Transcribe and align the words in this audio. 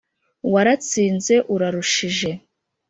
waratsinze 0.53 1.35
urarushije. 1.53 2.29